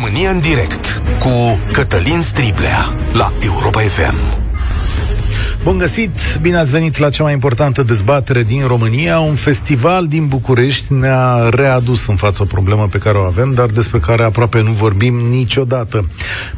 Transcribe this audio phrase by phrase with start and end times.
[0.00, 4.14] România în direct cu Cătălin Striblea la Europa FM.
[5.62, 6.38] Bun găsit!
[6.40, 9.18] Bine ați venit la cea mai importantă dezbatere din România.
[9.18, 13.66] Un festival din București ne-a readus în față o problemă pe care o avem, dar
[13.66, 16.08] despre care aproape nu vorbim niciodată.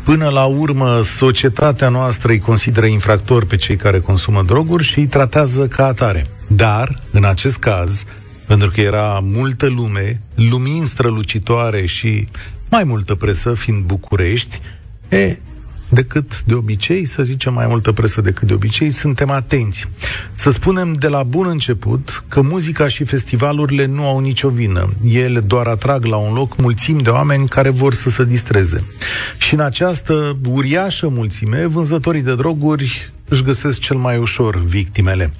[0.05, 5.07] Până la urmă, societatea noastră îi consideră infractori pe cei care consumă droguri și îi
[5.07, 6.27] tratează ca atare.
[6.47, 8.05] Dar, în acest caz,
[8.47, 12.29] pentru că era multă lume, lumini strălucitoare și
[12.71, 14.61] mai multă presă, fiind București,
[15.09, 15.37] e,
[15.89, 19.89] decât de obicei, să zicem mai multă presă decât de obicei, suntem atenți.
[20.33, 24.93] Să spunem de la bun început că muzica și festivalurile nu au nicio vină.
[25.03, 28.85] Ele doar atrag la un loc mulțimi de oameni care vor să se distreze.
[29.39, 35.33] Și în această uriașă mulțime, vânzătorii de droguri își găsesc cel mai ușor victimele.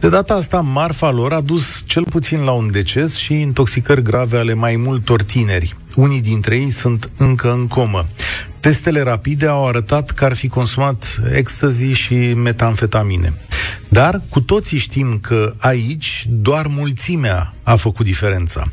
[0.00, 4.38] De data asta, marfa lor a dus cel puțin la un deces și intoxicări grave
[4.38, 5.76] ale mai multor tineri.
[5.94, 8.06] Unii dintre ei sunt încă în comă.
[8.60, 13.32] Testele rapide au arătat că ar fi consumat ecstasy și metamfetamine.
[13.88, 18.72] Dar cu toții știm că aici doar mulțimea a făcut diferența.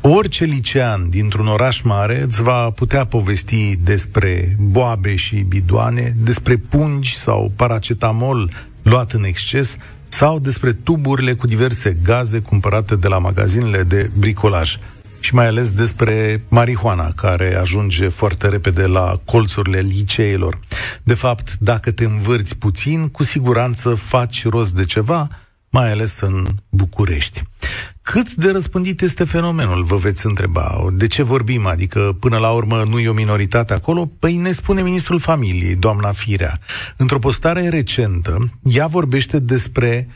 [0.00, 7.16] Orice licean dintr-un oraș mare îți va putea povesti despre boabe și bidoane, despre pungi
[7.16, 8.50] sau paracetamol
[8.82, 9.76] luat în exces
[10.08, 14.76] sau despre tuburile cu diverse gaze cumpărate de la magazinele de bricolaj
[15.20, 20.60] și mai ales despre marihuana, care ajunge foarte repede la colțurile liceelor.
[21.02, 25.28] De fapt, dacă te învârți puțin, cu siguranță faci rost de ceva,
[25.70, 27.42] mai ales în București.
[28.10, 30.86] Cât de răspândit este fenomenul, vă veți întreba?
[30.92, 31.66] De ce vorbim?
[31.66, 34.10] Adică, până la urmă, nu e o minoritate acolo?
[34.18, 36.58] Păi ne spune ministrul familiei, doamna Firea.
[36.96, 40.08] Într-o postare recentă, ea vorbește despre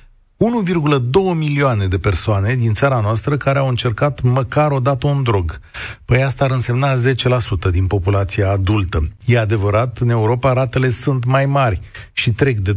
[0.42, 5.60] 1,2 milioane de persoane din țara noastră care au încercat măcar o dată un drog.
[6.04, 9.08] Păi asta ar însemna 10% din populația adultă.
[9.24, 11.80] E adevărat, în Europa ratele sunt mai mari
[12.12, 12.76] și trec de 25%.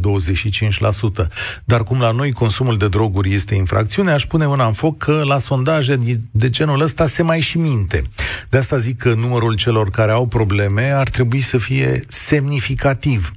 [1.64, 5.22] Dar cum la noi consumul de droguri este infracțiune, aș pune mâna în foc că
[5.24, 5.96] la sondaje
[6.30, 8.02] de genul ăsta se mai și minte.
[8.48, 13.32] De asta zic că numărul celor care au probleme ar trebui să fie semnificativ.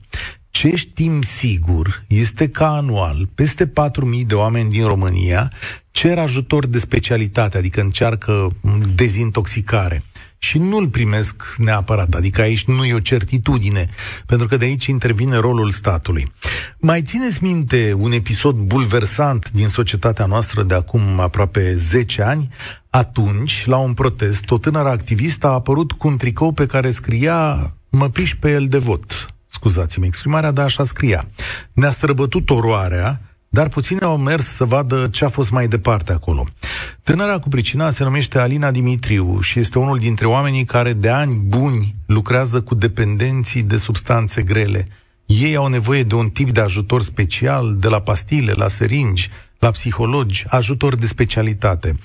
[0.59, 3.72] Ce știm sigur este că anual peste 4.000
[4.25, 5.52] de oameni din România
[5.92, 8.53] cer ajutor de specialitate, adică încearcă
[8.96, 10.02] dezintoxicare
[10.38, 13.90] și nu-l primesc neapărat, adică aici nu e o certitudine,
[14.25, 16.31] pentru că de aici intervine rolul statului.
[16.78, 22.50] Mai țineți minte un episod bulversant din societatea noastră de acum aproape 10 ani?
[22.90, 27.74] Atunci, la un protest, o tânără activistă a apărut cu un tricou pe care scria
[27.90, 31.26] Mă piși pe el de vot scuzați-mi exprimarea, dar așa scria.
[31.74, 36.48] Ne-a străbătut oroarea, dar puțini au mers să vadă ce a fost mai departe acolo.
[37.04, 41.36] Tânăra cu pricina se numește Alina Dimitriu și este unul dintre oamenii care de ani
[41.36, 44.88] buni lucrează cu dependenții de substanțe grele.
[45.26, 49.70] Ei au nevoie de un tip de ajutor special, de la pastile, la seringi, la
[49.70, 51.98] psihologi, ajutor de specialitate.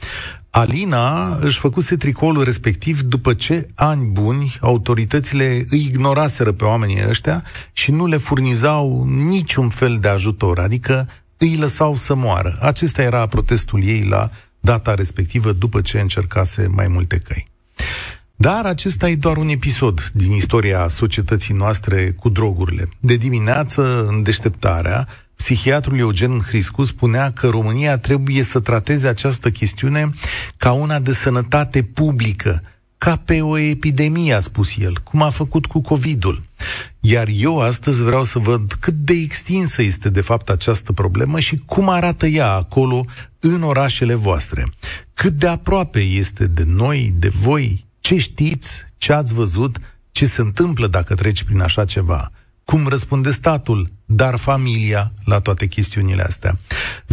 [0.57, 7.45] Alina își făcuse tricolul respectiv după ce, ani buni, autoritățile îi ignoraseră pe oamenii ăștia
[7.73, 12.59] și nu le furnizau niciun fel de ajutor, adică îi lăsau să moară.
[12.61, 17.49] Acesta era protestul ei la data respectivă după ce încercase mai multe căi.
[18.37, 22.89] Dar acesta e doar un episod din istoria societății noastre cu drogurile.
[23.01, 30.11] De dimineață, în deșteptarea, psihiatrul Eugen Hriscu spunea că România trebuie să trateze această chestiune
[30.57, 32.63] ca una de sănătate publică,
[32.99, 36.43] ca pe o epidemie, a spus el, cum a făcut cu COVID-ul.
[37.01, 41.57] Iar eu astăzi vreau să văd cât de extinsă este de fapt această problemă și
[41.57, 43.05] cum arată ea acolo
[43.39, 44.67] în orașele voastre.
[45.15, 49.79] Cât de aproape este de noi, de voi, ce știți, ce ați văzut,
[50.13, 52.33] ce se întâmplă dacă treci prin așa ceva
[52.65, 56.59] cum răspunde statul, dar familia la toate chestiunile astea.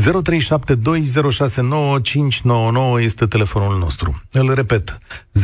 [0.02, 4.22] 0372069599 este telefonul nostru.
[4.32, 4.98] Îl repet,
[5.40, 5.44] 0372069599.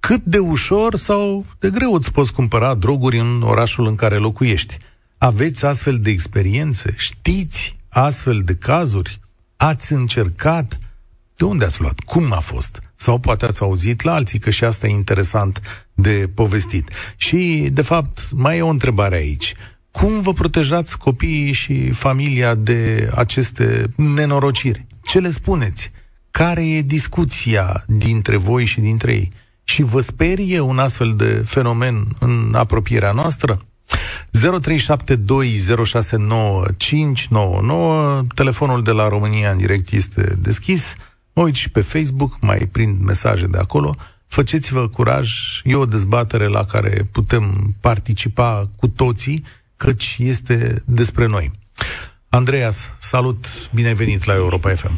[0.00, 4.76] Cât de ușor sau de greu îți poți cumpăra droguri în orașul în care locuiești?
[5.18, 6.94] Aveți astfel de experiențe?
[6.96, 9.20] Știți astfel de cazuri?
[9.56, 10.78] Ați încercat?
[11.36, 12.00] De unde ați luat?
[12.00, 12.82] Cum a fost?
[12.96, 15.60] Sau poate ați auzit la alții, că și asta e interesant
[16.02, 16.90] de povestit.
[17.16, 19.54] Și, de fapt, mai e o întrebare aici.
[19.90, 24.86] Cum vă protejați copiii și familia de aceste nenorociri?
[25.02, 25.90] Ce le spuneți?
[26.30, 29.30] Care e discuția dintre voi și dintre ei?
[29.64, 33.60] Și vă sperie un astfel de fenomen în apropierea noastră?
[34.38, 34.42] 0372069599
[38.34, 40.94] Telefonul de la România în direct este deschis
[41.32, 43.94] mă uit și pe Facebook, mai prind mesaje de acolo,
[44.36, 45.28] faceți-vă curaj,
[45.64, 47.44] e o dezbatere la care putem
[47.88, 48.50] participa
[48.80, 49.38] cu toții,
[49.76, 50.56] căci este
[51.00, 51.46] despre noi.
[52.30, 53.40] Andreas, salut,
[53.74, 54.94] bine ai venit la Europa FM.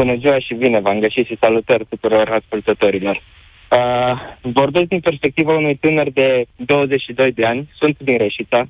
[0.00, 3.16] Bună ziua și bine v-am găsit și salutări tuturor ascultătorilor.
[3.16, 4.14] Uh,
[4.60, 8.68] vorbesc din perspectiva unui tânăr de 22 de ani, sunt din Reșița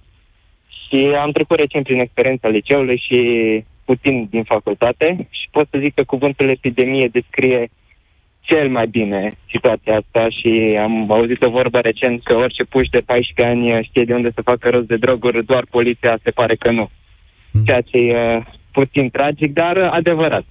[0.83, 3.19] și am trecut recent prin experiența liceului și
[3.85, 7.71] puțin din facultate și pot să zic că cuvântul epidemie descrie
[8.45, 13.01] cel mai bine situația asta și am auzit o vorbă recent că orice puș de
[13.07, 16.71] 14 ani știe de unde să facă rost de droguri, doar poliția se pare că
[16.71, 16.91] nu.
[17.51, 17.65] Hmm.
[17.65, 18.43] Ceea ce e uh,
[18.73, 20.45] puțin tragic, dar adevărat.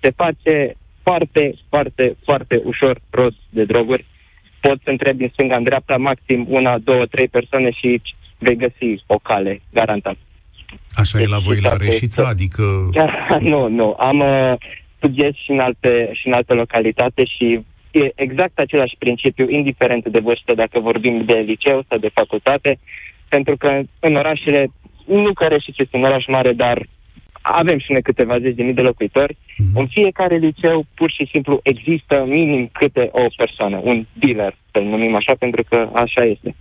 [0.00, 4.06] Se face foarte, foarte, foarte ușor rost de droguri.
[4.60, 8.02] Poți să întrebi din stânga în dreapta maxim una, două, trei persoane și
[8.38, 10.16] vei găsi o cale, garantat.
[10.94, 12.26] Așa deci, e la voi la Reșița?
[12.28, 12.62] Adică...
[13.52, 13.96] nu, nu.
[13.98, 14.54] Am uh,
[15.00, 17.46] studiez și în, alte, și în alte localitate și
[17.90, 22.78] e exact același principiu, indiferent de vârstă, dacă vorbim de liceu sau de facultate,
[23.28, 24.70] pentru că în orașele,
[25.06, 26.86] nu că Reșița este un oraș mare, dar
[27.42, 29.34] avem și noi câteva zeci de mii de locuitori.
[29.34, 29.74] Mm-hmm.
[29.74, 35.14] În fiecare liceu, pur și simplu, există minim câte o persoană, un dealer, să-l numim
[35.14, 36.54] așa, pentru că așa este.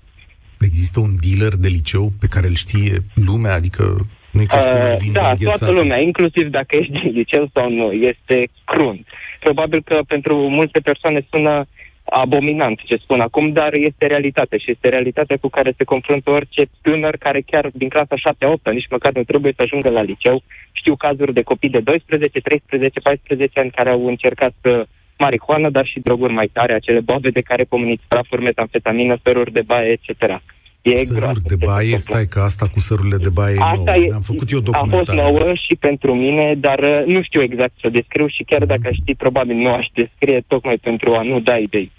[0.59, 3.83] Există un dealer de liceu pe care îl știe lumea, adică
[4.31, 9.07] nu ca uh, Da, toată lumea, inclusiv dacă ești din liceu sau nu, este crunt.
[9.39, 11.65] Probabil că pentru multe persoane sună
[12.09, 16.69] abominant ce spun acum, dar este realitate și este realitatea cu care se confruntă orice
[16.81, 20.41] tânăr care chiar din clasa 7-8 nici măcar nu trebuie să ajungă la liceu.
[20.71, 24.81] Știu cazuri de copii de 12, 13, 14 ani care au încercat uh,
[25.17, 29.61] marihuană, dar și droguri mai tare, acele bobe de care comuniți prafuri, metamfetamină, feruri de
[29.61, 30.41] baie, etc.
[30.91, 34.13] E Săruri de baie, stai că asta cu sărurile de baie asta e nouă.
[34.13, 35.21] Am făcut eu documentare.
[35.21, 38.65] A fost nouă și pentru mine, dar uh, nu știu exact să descriu și chiar
[38.65, 41.91] dacă aș ști, probabil nu aș descrie tocmai pentru a nu da idei.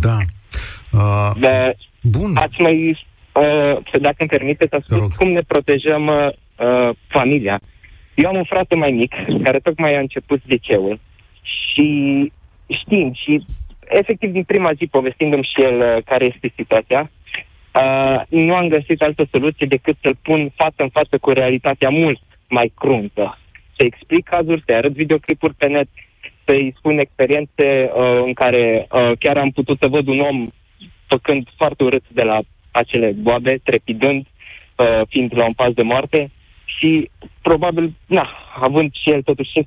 [0.00, 0.16] Da.
[0.92, 1.70] Uh, da
[2.00, 2.36] bun.
[2.36, 2.98] Ați mai,
[3.32, 7.60] uh, dacă îmi permite, să spun cum ne protejăm uh, familia.
[8.14, 11.00] Eu am un frate mai mic, care tocmai a început liceul
[11.42, 11.88] și
[12.66, 13.44] știind și
[13.88, 17.10] efectiv din prima zi povestindu-mi și el uh, care este situația,
[17.74, 22.20] uh, nu am găsit altă soluție decât să-l pun față în față cu realitatea mult
[22.48, 23.38] mai cruntă.
[23.76, 25.88] Să explic cazuri, să arăt videoclipuri pe net,
[26.44, 30.48] să-i spun experiențe uh, în care uh, chiar am putut să văd un om
[31.06, 32.40] făcând foarte urât de la
[32.70, 34.26] acele boabe, trepidând,
[34.76, 36.30] uh, fiind la un pas de moarte
[36.64, 37.10] și
[37.42, 38.28] probabil, na,
[38.60, 39.62] având și el totuși 15-16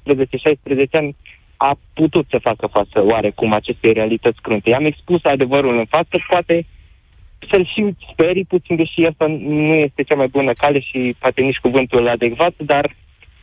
[0.91, 1.15] ani,
[1.57, 4.69] a putut să facă față oarecum acestei realități crunte.
[4.69, 6.65] I-am expus adevărul în față, poate
[7.51, 11.63] să-l și sperii puțin, deși asta nu este cea mai bună cale și poate nici
[11.65, 12.95] cuvântul adecvat, dar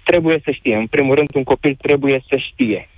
[0.04, 0.76] trebuie să știe.
[0.76, 2.88] În primul rând, un copil trebuie să știe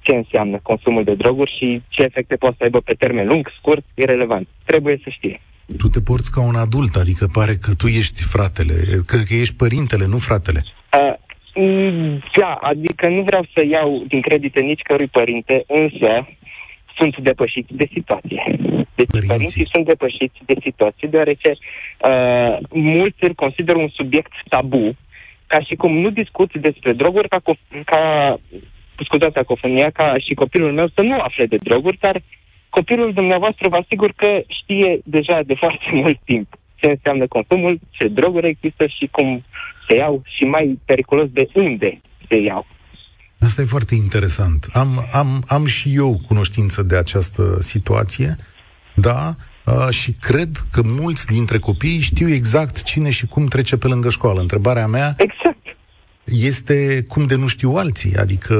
[0.00, 3.84] ce înseamnă consumul de droguri și ce efecte poate să aibă pe termen lung, scurt,
[3.94, 4.48] irrelevant.
[4.64, 5.40] Trebuie să știe.
[5.78, 8.74] Tu te porți ca un adult, adică pare că tu ești fratele,
[9.06, 10.60] că, că ești părintele, nu fratele.
[10.98, 11.14] Uh,
[12.40, 16.28] da, adică nu vreau să iau din credite nici cărui părinte, însă
[16.96, 18.42] sunt depășiți de situație.
[18.94, 24.96] Deci Părinții, părinții sunt depășiți de situație, deoarece uh, mulți îl consideră un subiect tabu,
[25.46, 27.40] ca și cum nu discuți despre droguri ca,
[27.84, 28.02] ca
[29.04, 32.20] scuzați acofonia, ca și copilul meu să nu afle de droguri, dar
[32.68, 36.48] copilul dumneavoastră vă asigur că știe deja de foarte mult timp
[36.80, 39.44] ce înseamnă consumul, ce droguri există și cum
[39.88, 42.66] se iau și mai periculos de unde se iau.
[43.40, 44.68] Asta e foarte interesant.
[44.72, 48.36] Am, am, am și eu cunoștință de această situație,
[48.94, 49.34] da,
[49.66, 54.10] uh, și cred că mulți dintre copii știu exact cine și cum trece pe lângă
[54.10, 54.40] școală.
[54.40, 55.76] Întrebarea mea exact.
[56.24, 58.54] este cum de nu știu alții, adică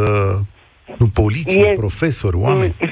[0.98, 1.72] nu poliție, e...
[1.72, 2.74] profesori, oameni.
[2.80, 2.88] Mm.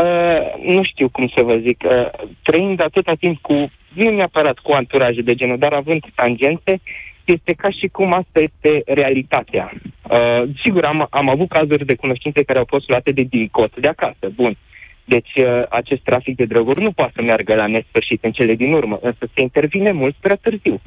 [0.00, 1.82] Uh, nu știu cum să vă zic.
[1.84, 6.80] Uh, trăind atâta timp cu, nu neapărat cu anturaje de genul, dar având tangențe,
[7.24, 9.72] este ca și cum asta este realitatea.
[10.10, 13.88] Uh, sigur, am, am avut cazuri de cunoștințe care au fost luate de dicot de
[13.88, 14.56] acasă, bun.
[15.04, 18.72] Deci uh, acest trafic de droguri nu poate să meargă la nesfârșit în cele din
[18.72, 20.80] urmă, însă se intervine mult prea târziu.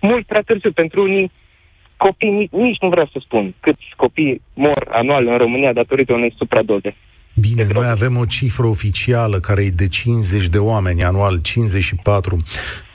[0.00, 1.30] Mult prea târziu pentru unii
[1.96, 6.96] copii, nici nu vreau să spun câți copii mor anual în România datorită unei supradoze.
[7.34, 12.36] Bine, noi avem o cifră oficială care e de 50 de oameni anual, 54,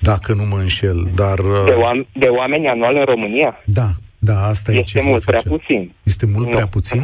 [0.02, 1.40] dacă nu mă înșel, dar...
[1.40, 3.60] Uh, de, oam- de oameni anual în România?
[3.66, 3.90] Da,
[4.20, 5.42] da, asta este e mult oficial.
[5.42, 5.92] prea puțin.
[6.04, 6.50] Este mult nu.
[6.50, 7.02] prea puțin?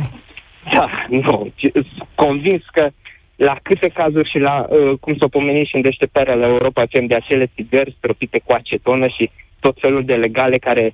[0.73, 0.87] Da,
[1.23, 1.53] nu.
[2.15, 2.89] Convins că
[3.35, 7.05] la câte cazuri și la, uh, cum s-o pomeni și în deșteptarea la Europa, avem
[7.05, 10.93] de acele țigări stropite cu acetonă și tot felul de legale care,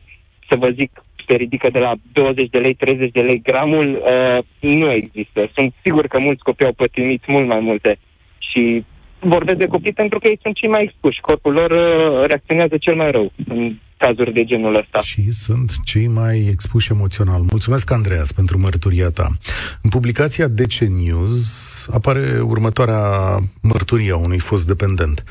[0.50, 4.43] să vă zic, se ridică de la 20 de lei, 30 de lei gramul, uh,
[4.60, 5.50] nu există.
[5.53, 7.98] Sunt sigur că mulți copii au pătimit mult mai multe
[8.38, 8.86] și
[9.24, 11.22] vorbesc de copii pentru că ei sunt cei mai expuși.
[11.22, 15.00] Corpul lor uh, reacționează cel mai rău în cazuri de genul ăsta.
[15.00, 17.42] Și sunt cei mai expuși emoțional.
[17.50, 19.27] Mulțumesc, Andreas, pentru mărturia ta.
[19.82, 23.01] În publicația DC News apare următoarea
[23.62, 25.24] mărturie a unui fost dependent.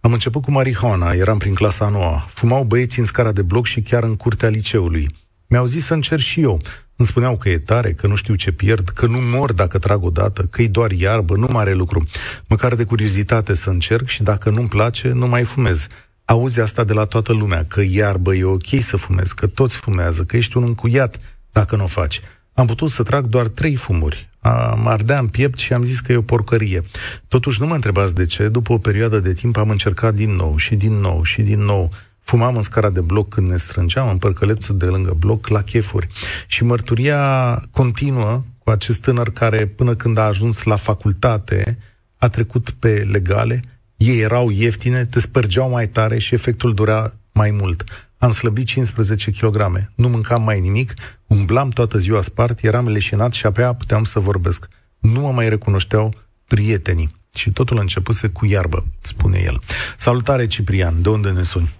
[0.00, 2.24] Am început cu marihuana, eram prin clasa noua.
[2.28, 5.08] Fumau băieți în scara de bloc și chiar în curtea liceului.
[5.48, 6.60] Mi-au zis să încerc și eu.
[6.96, 10.04] Îmi spuneau că e tare, că nu știu ce pierd, că nu mor dacă trag
[10.04, 12.06] o dată, că e doar iarbă, nu mare lucru.
[12.46, 15.86] Măcar de curiozitate să încerc și dacă nu-mi place, nu mai fumez.
[16.24, 20.24] Auzi asta de la toată lumea, că iarbă e ok să fumezi, că toți fumează,
[20.24, 21.20] că ești un încuiat
[21.52, 22.20] dacă nu o faci.
[22.54, 24.28] Am putut să trag doar trei fumuri.
[24.40, 26.82] Am ardea în piept și am zis că e o porcărie.
[27.28, 30.56] Totuși nu mă întrebați de ce, după o perioadă de timp am încercat din nou
[30.56, 31.92] și din nou și din nou.
[32.26, 36.06] Fumam în scara de bloc când ne strângeam în părcălețul de lângă bloc la chefuri.
[36.46, 41.78] Și mărturia continuă cu acest tânăr care, până când a ajuns la facultate,
[42.16, 43.60] a trecut pe legale,
[43.96, 47.84] ei erau ieftine, te spărgeau mai tare și efectul dura mai mult.
[48.18, 50.94] Am slăbit 15 kg, nu mâncam mai nimic,
[51.26, 54.68] umblam toată ziua spart, eram leșinat și abia puteam să vorbesc.
[54.98, 56.14] Nu mă mai recunoșteau
[56.46, 57.08] prietenii.
[57.34, 59.60] Și totul începuse cu iarbă, spune el.
[59.96, 61.70] Salutare, Ciprian, de unde ne suni?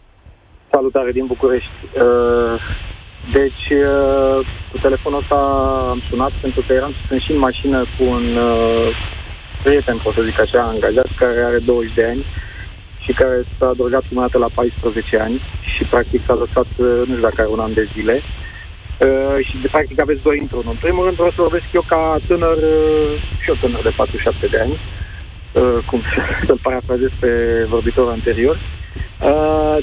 [0.77, 1.79] Salutare din București.
[1.85, 2.55] Uh,
[3.39, 4.39] deci, uh,
[4.71, 5.39] cu telefonul ăsta
[5.93, 8.89] am sunat pentru că eram sunt și în mașină cu un uh,
[9.65, 12.25] prieten, pot să zic așa, angajat, care are 20 de ani
[13.05, 15.41] și care s-a drogat prima dată la 14 ani
[15.75, 16.69] și practic s-a lăsat,
[17.09, 18.17] nu știu dacă are un an de zile.
[18.21, 20.75] Uh, și de practic aveți doi într-unul.
[20.77, 24.47] În primul rând vreau să vorbesc eu ca tânăr, uh, și eu tânăr de 47
[24.47, 26.01] de ani, uh, cum
[26.47, 27.31] să-l parafrazez pe
[27.75, 28.86] vorbitorul anterior, uh, Uh,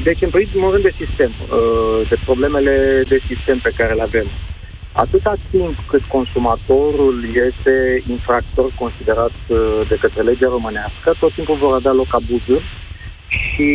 [0.04, 4.28] deci, în primul rând, de sistem, uh, de problemele de sistem pe care le avem.
[4.92, 7.18] Atâta timp cât consumatorul
[7.50, 12.64] este infractor considerat uh, de către legea românească, tot timpul vor avea loc abuzuri
[13.28, 13.70] și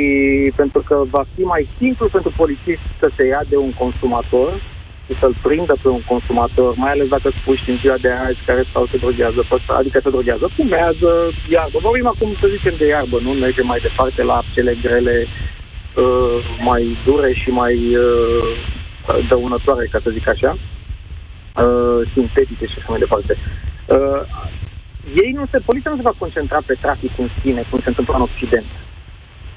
[0.57, 4.61] pentru că va fi mai simplu pentru polițist să se ia de un consumator
[5.09, 8.63] și să-l prindă pe un consumator, mai ales dacă spui în ziua de azi care
[8.73, 11.11] sau se droghează pe adică se droghează, fumează,
[11.55, 11.79] iarbă.
[11.83, 16.39] Vorbim acum, să zicem, de iarbă, nu mergem mai departe la cele grele, uh,
[16.69, 18.49] mai dure și mai uh,
[19.29, 23.33] dăunătoare, ca să zic așa, uh, sintetice și așa mai departe.
[23.87, 24.23] Uh,
[25.23, 28.15] ei nu se, poliția nu se va concentra pe trafic în sine, cum se întâmplă
[28.17, 28.71] în Occident.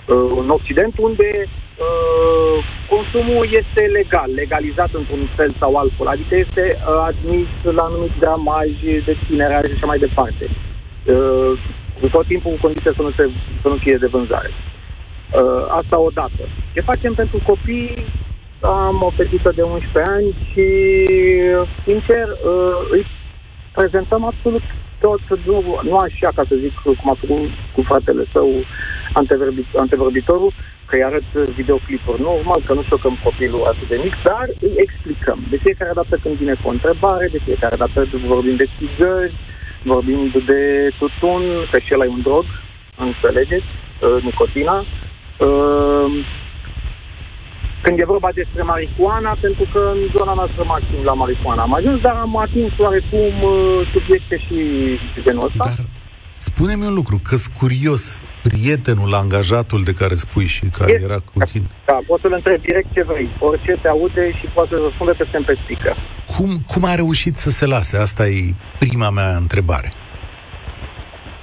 [0.08, 1.27] Uh, în Occident, unde
[1.88, 2.57] uh,
[2.93, 7.47] consumul este legal, legalizat într-un fel sau altul, adică este uh, admis
[7.77, 8.69] la anumit gramaj
[9.05, 10.45] de ținere și așa mai departe.
[10.50, 11.53] Uh,
[12.00, 13.23] cu tot timpul cu condiția să nu, se,
[13.61, 14.51] să nu fie de vânzare.
[14.51, 16.43] Uh, asta odată.
[16.73, 17.93] Ce facem pentru copii?
[18.59, 20.67] Am o fetiță de 11 ani și,
[21.85, 23.05] sincer, uh, îi
[23.71, 24.61] prezentăm absolut
[25.00, 28.50] tot, nu, nu așa, ca să zic, cum a făcut cu fratele său,
[29.75, 30.53] antevorbitorul,
[30.91, 31.29] că îi arăt
[31.60, 32.21] videoclipuri.
[32.21, 35.39] Normal că nu șocăm copilul atât de mic, dar îi explicăm.
[35.50, 37.98] De fiecare dată când vine cu o întrebare, de fiecare dată
[38.33, 39.33] vorbim de țigări,
[39.93, 40.21] vorbim
[40.51, 40.62] de
[41.00, 42.45] tutun, că și ăla e un drog,
[43.07, 44.77] înțelegeți, uh, nicotina.
[45.48, 46.10] Uh,
[47.83, 52.01] când e vorba despre marihuana, pentru că în zona noastră maxim la marihuana am ajuns,
[52.01, 54.57] dar am atins oarecum uh, subiecte și
[55.24, 55.65] genul ăsta.
[55.77, 56.00] Dar
[56.50, 61.38] spune-mi un lucru, că curios, prietenul, angajatul de care spui și care este, era cu
[61.51, 61.67] tine.
[61.86, 65.25] Da, poți să-l întreb direct ce vrei, orice te aude și poate să răspunde pe
[65.48, 65.98] pe speaker.
[66.36, 67.98] Cum, cum a reușit să se lase?
[67.98, 68.41] Asta e
[68.79, 69.89] prima mea întrebare.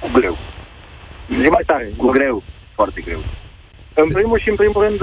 [0.01, 0.37] Cu greu.
[1.41, 1.93] Zi mai tare.
[1.97, 2.43] Cu greu.
[2.75, 3.21] Foarte greu.
[3.93, 4.99] În primul și în primul rând,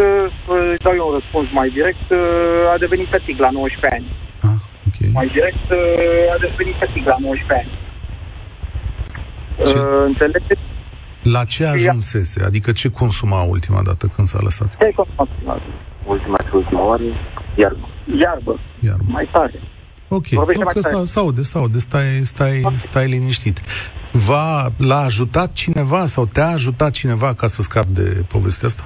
[0.73, 2.07] îți dau eu un răspuns mai direct,
[2.75, 4.09] a devenit tătic la 19 ani.
[4.51, 5.11] Ah, okay.
[5.19, 5.67] Mai direct,
[6.35, 7.86] a devenit tătic la 19 ani.
[9.65, 9.79] Ce?
[10.07, 10.61] Înțelegeți?
[11.23, 12.45] La ce ajunsese?
[12.45, 14.77] Adică ce consuma ultima dată când s-a lăsat?
[14.77, 15.61] Ce consuma
[16.07, 17.03] ultima și ultima oară?
[17.57, 17.89] Iarbă.
[18.21, 18.59] Iarbă.
[18.81, 19.05] Iarbă.
[19.07, 19.61] Mai tare.
[20.09, 23.61] Ok, nu că s aude, s-aude, stai, stai, stai liniștit.
[24.13, 28.85] Va, l-a ajutat cineva sau te-a ajutat cineva ca să scapi de povestea asta?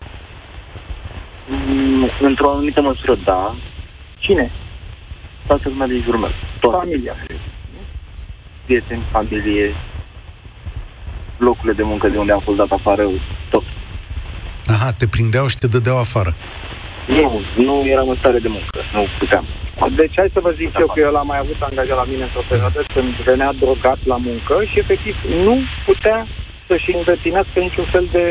[1.49, 3.57] Mm, într-o anumită măsură, da.
[4.19, 4.50] Cine?
[5.47, 6.33] Toată lumea din jurul meu.
[6.61, 6.73] Tot.
[6.73, 7.15] Familia.
[8.65, 9.75] Prieteni, familie,
[11.41, 13.05] locurile de muncă de unde am fost dat afară,
[13.51, 13.65] tot.
[14.67, 16.35] Aha, te prindeau și te dădeau afară.
[17.07, 19.47] Nu, nu eram în stare de muncă, nu puteam.
[19.97, 22.49] Deci hai să vă zic eu că el a mai avut angajat la mine într-o
[22.49, 25.15] perioadă când venea drogat la muncă și efectiv
[25.47, 25.55] nu
[25.87, 26.27] putea
[26.69, 28.25] să-și îndeplinească niciun fel de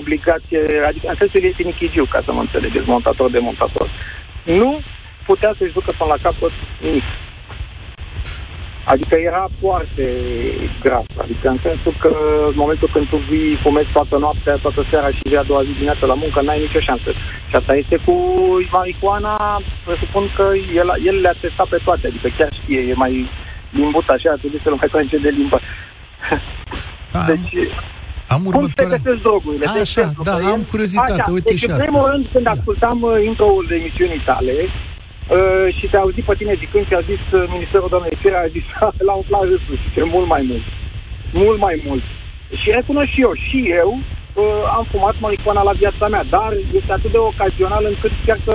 [0.00, 3.88] obligație, adică în sensul este Nichigiu, ca să mă înțelegeți, montator de montator.
[4.44, 4.80] Nu
[5.26, 7.06] putea să-și ducă până la capăt nimic.
[8.84, 10.04] Adică era foarte
[10.82, 11.04] grav.
[11.24, 12.12] Adică în sensul că
[12.48, 15.72] în momentul când tu vii, fumezi toată noaptea, toată seara și vii a doua zi
[15.72, 17.10] dimineața la muncă, n-ai nicio șansă.
[17.48, 18.14] Și asta este cu
[18.70, 23.30] marihuana, presupun că el, el le-a testat pe toate, adică chiar știe, e mai
[23.70, 25.60] limbut așa, trebuie să-l mai trage de limbă.
[27.12, 27.52] Da, deci,
[28.34, 28.98] am următoarea...
[28.98, 29.66] Cum se drogurile?
[29.80, 31.76] Așa, da, am curiozitate, așa, uite deci, și asta.
[31.76, 32.50] în primul rând, când da.
[32.50, 34.54] ascultam uh, intro-ul de emisiunii tale,
[35.28, 38.54] Uh, și te auzit pe tine zicând ce a zis uh, Ministerul Doamnei Firea, a
[38.56, 38.66] zis
[39.08, 40.66] la un plan râsul și ce mult mai mult.
[41.32, 42.02] Mult mai mult.
[42.60, 46.92] Și recunosc și eu, și eu uh, am fumat marihuana la viața mea, dar este
[46.92, 48.54] atât de ocazional încât chiar că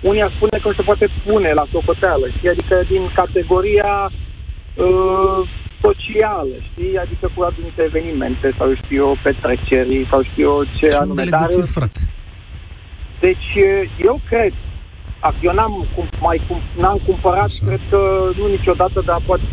[0.00, 2.48] unii ar spune că nu se poate pune la socoteală, știi?
[2.48, 5.40] Adică din categoria uh,
[5.84, 6.98] socială, știi?
[7.04, 11.10] Adică cu anumite evenimente sau știu eu, petreceri sau știu eu ce și anume.
[11.10, 12.00] Unde le găsiți, frate?
[13.20, 13.48] Deci
[14.08, 14.52] eu cred
[15.40, 17.66] eu n-am, cum, mai, cum, n-am cumpărat, Așa.
[17.66, 18.00] cred că
[18.38, 19.44] nu niciodată, dar poate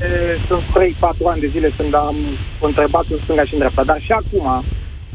[0.48, 2.18] sunt 3-4 ani de zile când am
[2.62, 3.84] întrebat în stânga și în dreapta.
[3.84, 4.64] Dar și acum,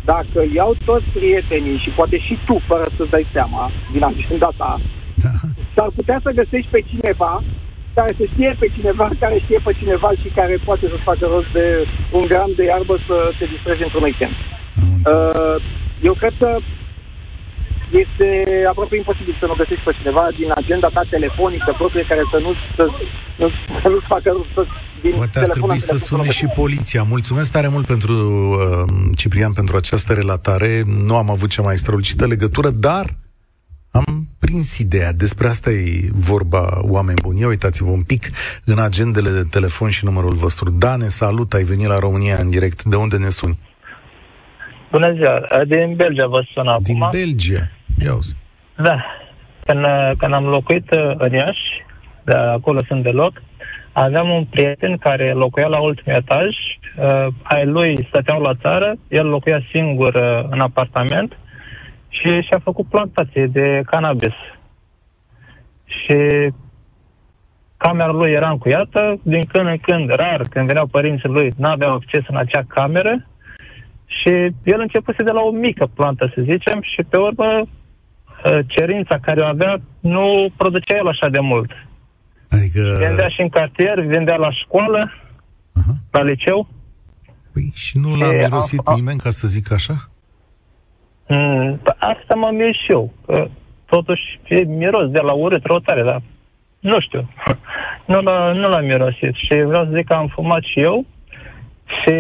[0.05, 4.81] dacă iau toți prietenii și poate și tu, fără să-ți dai seama, din agenda ta,
[5.15, 5.33] da.
[5.75, 7.43] s-ar putea să găsești pe cineva
[7.95, 11.51] care să știe pe cineva, care știe pe cineva și care poate să facă rost
[11.53, 11.67] de
[12.13, 14.35] un gram de iarbă să te distrezi într-un weekend.
[15.13, 15.57] Uh,
[16.09, 16.51] eu cred că
[17.91, 18.29] este
[18.69, 22.51] aproape imposibil să nu găsești pe cineva din agenda ta telefonică proprie care să nu
[22.77, 22.85] să,
[23.39, 23.47] să,
[23.83, 24.67] să nu facă să,
[25.03, 27.03] din Poate ar trebui să sune și poliția.
[27.03, 30.83] Mulțumesc tare mult pentru uh, Ciprian pentru această relatare.
[31.07, 33.07] Nu am avut cea mai strălucită legătură, dar
[33.91, 35.13] am prins ideea.
[35.13, 37.41] Despre asta e vorba, oameni buni.
[37.41, 38.31] Ia uitați-vă un pic
[38.65, 40.71] în agendele de telefon și numărul vostru.
[40.71, 42.83] Dane, salut, ai venit la România în direct.
[42.83, 43.59] De unde ne suni?
[44.91, 46.83] Bună ziua, din Belgia vă sun acum.
[46.83, 47.71] Din Belgia?
[48.05, 48.37] Ia uzi.
[48.77, 49.05] Da.
[49.65, 49.87] Când,
[50.19, 51.85] când am locuit uh, în Iași,
[52.25, 53.43] de acolo sunt deloc,
[53.93, 59.27] aveam un prieten care locuia la ultimul etaj, uh, ai lui stăteau la țară, el
[59.27, 61.39] locuia singur uh, în apartament
[62.09, 64.35] și și-a făcut plantație de cannabis.
[65.85, 66.51] Și
[67.77, 72.23] camera lui era încuiată, din când în când, rar, când veneau părinții lui, n-aveau acces
[72.27, 73.27] în acea cameră
[74.07, 74.31] și
[74.63, 77.69] el începuse de la o mică plantă, să zicem, și pe urmă Uh,
[78.67, 81.71] cerința care o avea nu producea el așa de mult.
[82.51, 82.97] Adică...
[82.99, 85.97] Vendea și în cartier, vendea la școală, uh-huh.
[86.11, 86.69] la liceu.
[87.53, 88.95] Păi și nu l-a mirosit a, a...
[88.95, 89.95] nimeni, ca să zic așa?
[91.29, 93.13] Mm, asta mă mir și eu.
[93.27, 93.49] Că
[93.87, 96.23] totuși e miros de la urât, răutare, dar
[96.81, 97.31] nu știu.
[98.13, 101.07] nu, l-a, nu l-am mirosit și vreau să zic că am fumat și eu
[101.99, 102.15] și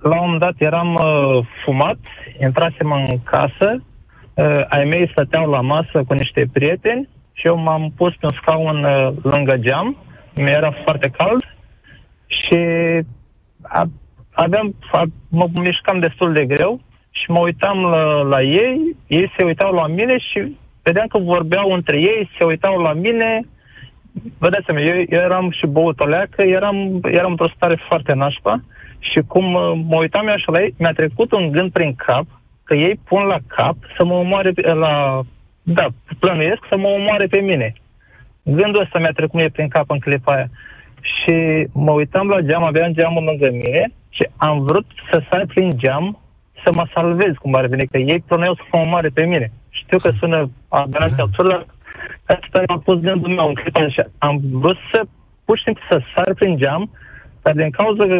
[0.00, 1.98] la un moment dat eram uh, fumat,
[2.40, 3.82] intrasem în casă
[4.36, 8.36] uh, ai mei stăteau la masă cu niște prieteni și eu m-am pus pe un
[8.40, 9.96] scaun uh, lângă geam,
[10.36, 11.42] mi-era foarte cald
[12.26, 12.58] și
[13.62, 13.88] a,
[14.32, 19.44] aveam, a, mă mișcam destul de greu și mă uitam la, la ei, ei se
[19.44, 23.40] uitau la mine și vedeam că vorbeau între ei, se uitau la mine,
[24.38, 28.12] vă dați seama, eu, eu eram și băut o leacă, eram, eram într-o stare foarte
[28.12, 28.60] nașpa
[28.98, 32.26] și cum uh, mă uitam eu așa la ei, mi-a trecut un gând prin cap
[32.66, 35.20] că ei pun la cap să mă omoare pe, la...
[35.62, 35.86] Da,
[36.18, 37.74] plănuiesc să mă omoare pe mine.
[38.42, 40.48] Gândul ăsta mi-a trecut mie prin cap în clipa aia.
[41.00, 45.70] Și mă uitam la geam, aveam geamul lângă mine și am vrut să sar prin
[45.76, 46.18] geam
[46.64, 49.52] să mă salvez, cum ar veni, că ei plănuiau să mă omoare pe mine.
[49.68, 51.22] Știu că sună aberant da.
[51.22, 51.66] absurd, dar
[52.24, 53.88] asta a fost gândul meu în clipa aia.
[53.88, 55.02] Și am vrut să,
[55.44, 56.90] pur și simplu, să sar prin geam,
[57.42, 58.18] dar din cauza că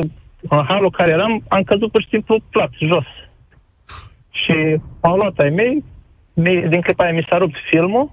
[0.48, 3.06] în halul care eram, am căzut pur și simplu plat, jos.
[4.46, 5.84] Și m-au luat ai mei,
[6.72, 8.10] din clipa aia mi s-a rupt filmul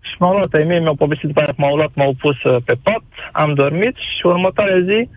[0.00, 2.62] și m-au luat ai mei, mi-au povestit după aia că m-au luat, m-au pus uh,
[2.64, 5.08] pe pat, am dormit și următoarea zi,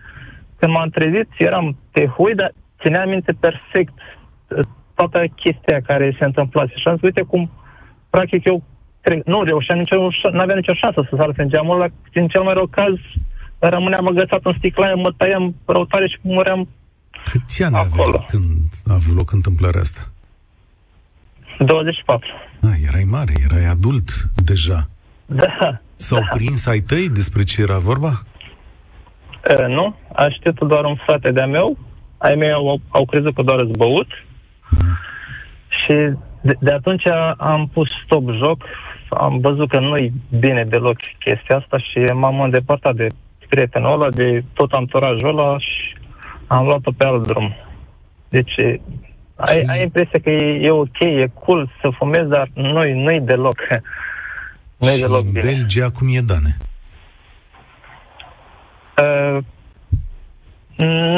[0.58, 4.60] când m-am trezit, eram pe hui, dar țineam minte perfect uh,
[4.94, 6.66] toată chestia care se întâmpla.
[6.66, 7.50] Și am zis, uite cum,
[8.10, 8.62] practic, eu
[9.00, 9.96] cred, nu reușeam nicio,
[10.32, 12.94] nu aveam nicio șansă să sar prin geamul ăla, în cel mai rău caz,
[13.58, 16.68] rămâneam agățat în sticlaie, mă tăiam răutare și muream
[17.24, 20.00] Câți ani aveai când a avut loc întâmplarea asta?
[21.58, 22.26] 24.
[22.62, 24.10] Ah, erai mare, erai adult
[24.44, 24.88] deja.
[25.26, 25.80] Da.
[25.96, 26.28] S-au da.
[26.36, 28.12] prins ai tăi despre ce era vorba?
[29.50, 31.78] Uh, nu, a știut doar un frate de-a meu.
[32.18, 34.06] Ai mei au, au crezut că doar zbăut.
[34.72, 34.78] Uh.
[35.68, 35.94] Și
[36.40, 38.64] de, de atunci am pus stop joc.
[39.08, 43.06] Am văzut că nu-i bine deloc chestia asta și m-am îndepărtat de
[43.48, 45.96] prietenul ăla, de tot anturajul ăla și
[46.46, 47.56] am luat-o pe alt drum.
[48.28, 48.54] Deci
[49.38, 53.58] ai, ai impresia că e, e ok, e cool să fumezi, dar nu-i, nu-i deloc.
[54.78, 55.40] Nu și în bine.
[55.40, 56.56] Belgia cum e, Dane?
[59.02, 59.38] Uh,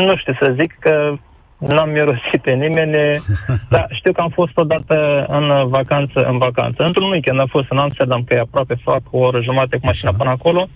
[0.07, 1.15] nu știu să zic că
[1.59, 3.21] n-am mirosit pe nimeni,
[3.75, 6.83] dar știu că am fost odată în vacanță, în vacanță.
[6.83, 10.13] Într-un weekend am fost în Amsterdam, că e aproape, fac o oră jumate cu mașina
[10.13, 10.69] până acolo.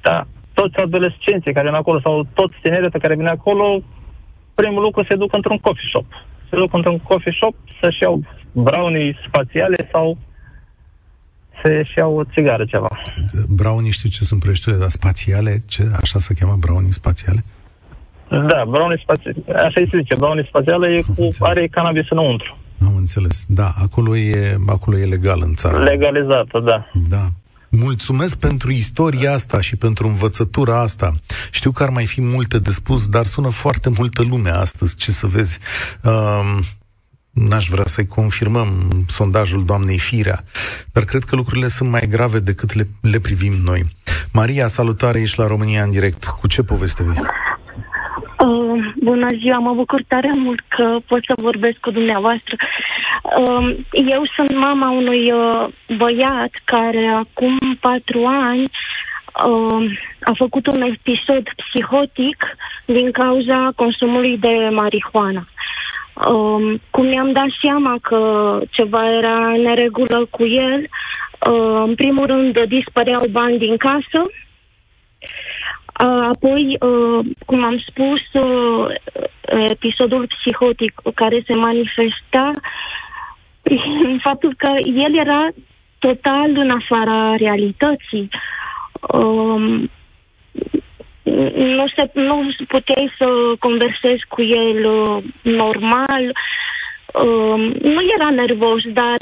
[0.00, 3.82] Da, toți adolescenții care vin acolo sau toți tinerii care vin acolo,
[4.54, 6.06] primul lucru se duc într-un coffee shop.
[6.48, 10.18] Se duc într-un coffee shop să-și iau brownie spațiale sau
[11.62, 12.88] să-și iau o țigară ceva.
[13.48, 17.44] Brownie știu ce sunt prăjiturile, dar spațiale, ce, așa se cheamă brownie spațiale?
[18.28, 22.58] Da, brownie spațiale, așa se zice, brownie spațiale e cu, are cannabis înăuntru.
[22.86, 23.44] Am înțeles.
[23.48, 25.82] Da, acolo e, acolo e legal în țară.
[25.82, 26.90] Legalizată, da.
[27.08, 27.28] Da.
[27.76, 31.14] Mulțumesc pentru istoria asta și pentru învățătura asta.
[31.50, 35.10] Știu că ar mai fi multe de spus, dar sună foarte multă lume astăzi, ce
[35.12, 35.58] să vezi.
[36.02, 36.58] Uh,
[37.30, 40.44] N-aș vrea să-i confirmăm sondajul doamnei Firea,
[40.92, 43.84] dar cred că lucrurile sunt mai grave decât le, le privim noi.
[44.32, 46.24] Maria, salutare, ești la România în direct.
[46.24, 47.20] Cu ce poveste vei?
[48.44, 52.56] Uh, bună ziua, mă bucur tare mult că pot să vorbesc cu dumneavoastră.
[53.38, 58.62] Uh, eu sunt mama unui uh, băiat care acum patru ani
[59.44, 65.46] uh, a făcut un episod psihotic din cauza consumului de marihuana.
[66.30, 68.20] Um, cum mi-am dat seama că
[68.70, 74.43] ceva era în neregulă cu el, uh, în primul rând dispăreau bani din casă, uh,
[76.02, 78.94] apoi, uh, cum am spus, uh,
[79.70, 82.50] episodul psihotic care se manifesta
[83.62, 85.48] prin faptul că el era
[85.98, 88.28] total în afara realității.
[89.12, 89.90] Um,
[91.54, 93.26] nu, se, nu puteai să
[93.58, 96.24] conversezi cu el uh, normal.
[97.24, 99.18] Uh, nu era nervos, dar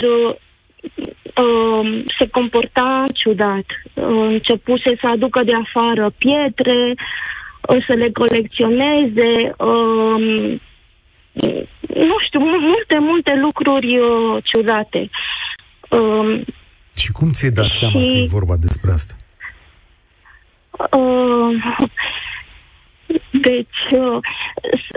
[1.36, 3.64] uh, uh, se comporta ciudat.
[3.94, 6.94] Uh, începuse să aducă de afară pietre,
[7.68, 9.54] uh, să le colecționeze.
[9.58, 10.60] Uh,
[11.94, 15.10] nu știu, multe, multe lucruri uh, ciudate.
[15.88, 16.40] Uh,
[16.96, 17.78] și cum ți-ai dat și...
[17.78, 19.14] seama că e vorba despre asta?
[20.90, 21.56] Uh,
[23.30, 24.18] deci, uh,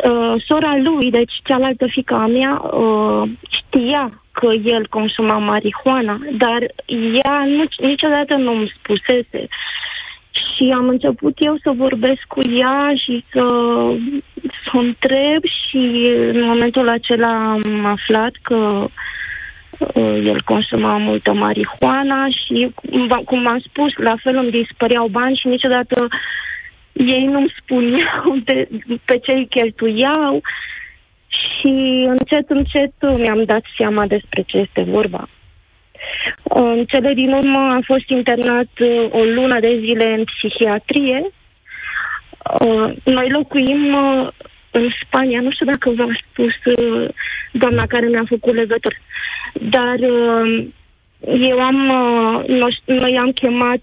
[0.04, 6.62] uh, sora lui, deci cealaltă fica a mea, uh, știa că el consuma marihuana, dar
[7.24, 9.48] ea nu, niciodată nu îmi spusese.
[10.32, 13.46] Și am început eu să vorbesc cu ea și să,
[14.64, 18.88] să o întreb și în momentul acela am aflat că
[19.80, 22.72] uh, el consuma multă marihuana și,
[23.26, 26.08] cum am spus, la fel îmi dispăreau bani și niciodată
[26.94, 28.68] ei nu-mi spuneau de,
[29.06, 30.42] pe ce îi cheltuiau
[31.40, 35.28] și încet, încet mi-am dat seama despre ce este vorba.
[36.44, 41.32] În cele din urmă am fost internat uh, o lună de zile în psihiatrie.
[42.66, 44.28] Uh, noi locuim uh,
[44.72, 46.54] în Spania, nu știu dacă v-a spus
[47.52, 49.02] doamna care mi-a făcut legături,
[49.54, 49.96] dar
[51.42, 51.76] eu am,
[52.48, 53.82] noi, noi am chemat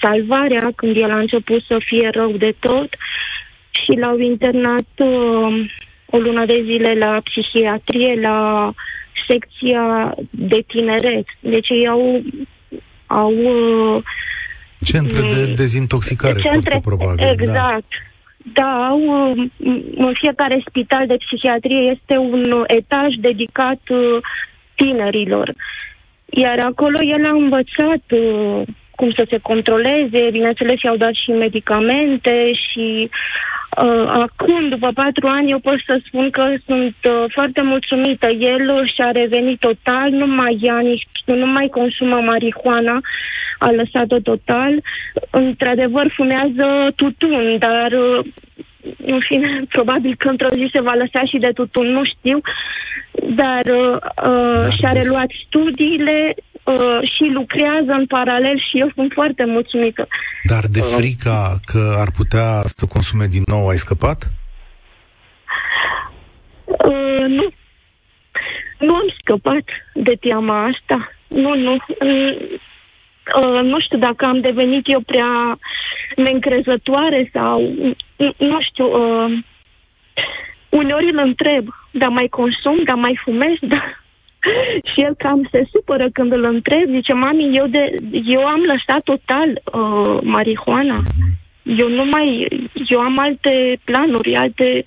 [0.00, 2.88] salvarea când el a început să fie rău de tot
[3.70, 4.86] și l-au internat
[6.10, 8.70] o lună de zile la psihiatrie, la
[9.28, 11.26] secția de tineret.
[11.40, 12.22] Deci ei au...
[13.06, 13.32] au
[14.84, 17.16] Centre de mm, dezintoxicare, centre, foarte probabil.
[17.16, 17.30] Da.
[17.30, 17.84] Exact.
[18.36, 18.62] Da.
[18.62, 19.34] da, au,
[19.96, 24.22] în fiecare spital de psihiatrie este un etaj dedicat uh,
[24.74, 25.54] tinerilor.
[26.24, 32.50] Iar acolo el a învățat uh, cum să se controleze, bineînțeles i-au dat și medicamente
[32.52, 33.57] și Uh,
[34.06, 38.26] acum, după patru ani, eu pot să spun că sunt uh, foarte mulțumită.
[38.26, 43.00] El și-a revenit total, nu mai ia nici, nu mai consumă marihuana,
[43.58, 44.82] a lăsat-o total.
[45.30, 48.24] Într-adevăr, fumează tutun, dar uh,
[49.06, 52.40] în fine, probabil că într-o zi se va lăsa și de tutun, nu știu,
[53.12, 56.34] dar uh, și-a reluat studiile,
[56.68, 60.08] uh, și lucrează în paralel și eu sunt foarte mulțumită.
[60.44, 64.30] Dar de uh, frica că ar putea să consume din nou, ai scăpat?
[66.64, 67.46] Uh, nu.
[68.78, 71.10] Nu am scăpat de teama asta.
[71.26, 71.76] Nu, nu.
[73.42, 75.58] Uh, nu știu dacă am devenit eu prea
[76.16, 77.60] neîncrezătoare sau...
[78.36, 78.86] Nu știu...
[78.86, 79.38] Uh,
[80.68, 84.04] uneori îl întreb, dar mai consum, dar mai fumez, dar
[84.90, 89.02] și el cam se supără când îl întreb, zice, mami, eu, de, eu am lăsat
[89.02, 90.98] total uh, marihuana.
[91.62, 92.48] Eu nu mai,
[92.88, 94.84] eu am alte planuri, alte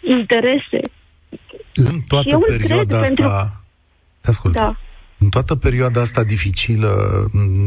[0.00, 0.80] interese.
[1.74, 3.62] În toată perioada asta, pentru...
[4.20, 4.54] te ascult.
[4.54, 4.76] Da.
[5.18, 6.88] În toată perioada asta dificilă,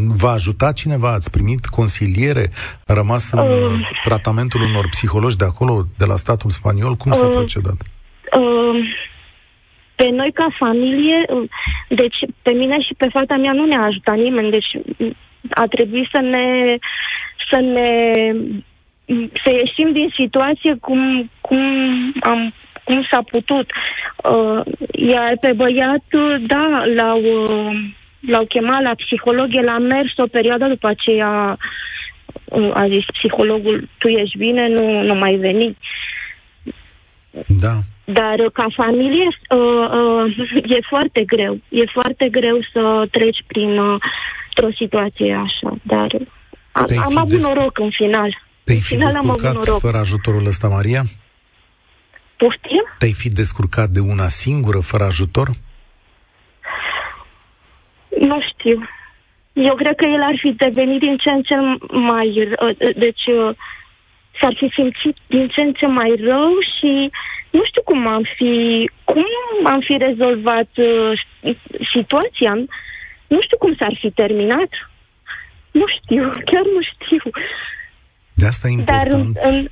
[0.08, 1.14] v-a ajutat cineva?
[1.14, 2.52] Ați primit consiliere?
[2.88, 3.72] A rămas în uh,
[4.04, 6.96] tratamentul unor psihologi de acolo, de la statul spaniol?
[6.96, 7.76] Cum uh, s-a procedat?
[8.34, 8.86] Uh,
[10.00, 11.50] pe noi ca familie, uh,
[11.90, 14.72] deci pe mine și pe fata mea nu ne-a ajutat nimeni, deci
[15.50, 16.78] a trebuit să ne
[17.50, 17.92] să ne
[19.44, 21.62] să ieșim din situație cum, cum
[22.20, 22.54] am
[22.88, 23.68] cum s-a putut.
[24.32, 24.62] Uh,
[25.12, 26.06] iar pe băiat,
[26.46, 27.76] da, l-au, uh,
[28.20, 31.58] l-au chemat la psiholog, el a mers o perioadă după aceea
[32.46, 35.78] uh, a zis psihologul, tu ești bine, nu, nu mai veni.
[37.48, 37.74] Da.
[38.14, 41.60] Dar uh, ca familie uh, uh, e foarte greu.
[41.70, 44.00] E foarte greu să treci prin uh,
[44.64, 45.78] o situație așa.
[45.82, 46.16] Dar
[46.72, 48.38] am, am avut desc- noroc în final.
[48.64, 51.04] Te-ai fi final descurcat fără ajutorul ăsta, Maria?
[52.38, 52.84] Poftim?
[52.98, 55.48] Te-ai fi descurcat de una singură, fără ajutor?
[58.20, 58.88] Nu știu.
[59.54, 61.56] Eu cred că el ar fi devenit din ce în ce
[61.90, 62.58] mai...
[62.96, 63.24] Deci
[64.40, 67.12] s-ar fi simțit din ce în ce mai rău și
[67.50, 68.54] nu știu cum am fi,
[69.04, 69.26] cum
[69.64, 71.20] am fi rezolvat uh,
[71.96, 72.54] situația.
[73.28, 74.70] Nu știu cum s-ar fi terminat.
[75.72, 77.32] Nu știu, chiar nu știu.
[78.34, 79.10] De asta e important.
[79.10, 79.68] Dar în, în,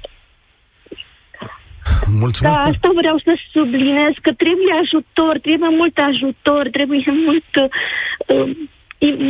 [2.08, 2.58] Mulțumesc.
[2.58, 8.58] Da, asta vreau să subliniez, că trebuie ajutor, trebuie mult ajutor, trebuie mult, uh,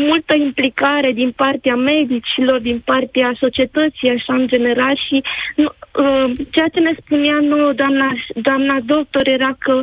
[0.09, 5.23] multă implicare din partea medicilor, din partea societății, așa în general și
[5.55, 9.81] uh, ceea ce ne spunea nouă doamna, doamna doctor era că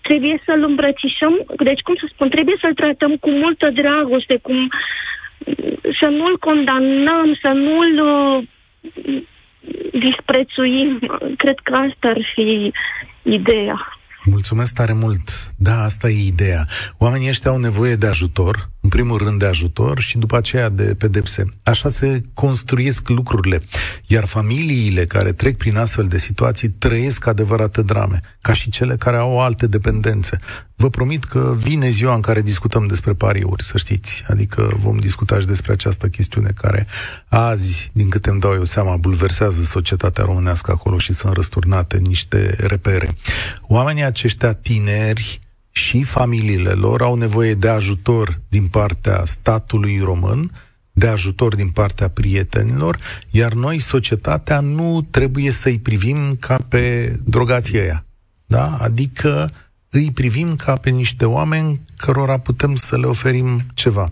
[0.00, 4.68] trebuie să-l îmbrățișăm, deci cum să spun, trebuie să-l tratăm cu multă dragoste, cum
[6.00, 8.44] să nu-l condamnăm, să nu-l uh,
[9.92, 10.98] disprețuim.
[11.36, 12.72] Cred că asta ar fi
[13.22, 13.98] ideea.
[14.24, 15.28] Mulțumesc tare mult.
[15.56, 16.64] Da, asta e ideea.
[16.98, 20.94] Oamenii ăștia au nevoie de ajutor, în primul rând de ajutor și după aceea de
[20.94, 21.44] pedepse.
[21.62, 23.62] Așa se construiesc lucrurile.
[24.06, 29.16] Iar familiile care trec prin astfel de situații trăiesc adevărate drame, ca și cele care
[29.16, 30.38] au alte dependențe.
[30.76, 34.24] Vă promit că vine ziua în care discutăm despre pariuri, să știți.
[34.28, 36.86] Adică vom discuta și despre această chestiune care
[37.28, 42.56] azi, din câte îmi dau eu seama, bulversează societatea românească acolo și sunt răsturnate niște
[42.66, 43.08] repere.
[43.62, 45.40] Oamenii aceștia tineri
[45.76, 50.50] și familiile lor au nevoie de ajutor din partea statului român,
[50.92, 52.96] de ajutor din partea prietenilor,
[53.30, 58.04] iar noi, societatea, nu trebuie să-i privim ca pe drogații ăia.
[58.46, 58.76] Da?
[58.80, 59.50] Adică
[59.90, 64.08] îi privim ca pe niște oameni cărora putem să le oferim ceva.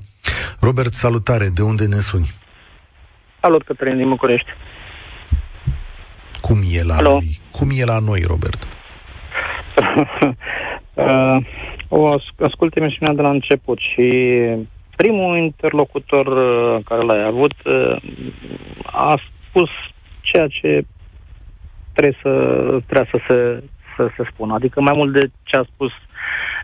[0.60, 2.30] Robert, salutare, de unde ne suni?
[3.40, 4.48] Salut, Cătălin, din București.
[6.40, 7.10] Cum e la Alo.
[7.10, 7.38] noi?
[7.52, 8.66] Cum e la noi, Robert?
[10.94, 11.36] uh,
[11.88, 14.38] o ascult emisiunea de la început și
[14.96, 17.96] primul interlocutor uh, care l-ai avut uh,
[18.82, 19.70] a spus
[20.20, 20.84] ceea ce
[21.92, 22.30] trebuie să,
[22.86, 23.62] trebuie să se
[23.96, 24.54] să se spună.
[24.54, 25.90] Adică mai mult de ce a spus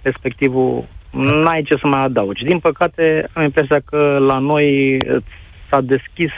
[0.02, 2.44] respectivul, n-ai ce să mai adaugi.
[2.44, 4.96] Din păcate, am impresia că la noi
[5.70, 6.32] s-a deschis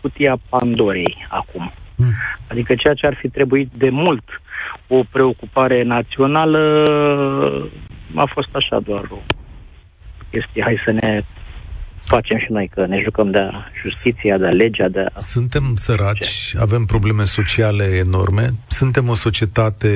[0.00, 1.72] cutia Pandorei acum.
[1.96, 2.12] Mm.
[2.48, 4.24] Adică ceea ce ar fi trebuit de mult
[4.86, 6.82] o preocupare națională
[8.14, 9.18] a fost așa doar o
[10.30, 10.62] chestie.
[10.62, 11.22] Hai să ne
[12.06, 13.50] facem și noi, că ne jucăm de
[13.82, 15.06] justiția, de legea, de...
[15.16, 19.90] Suntem săraci, avem probleme sociale enorme, suntem o societate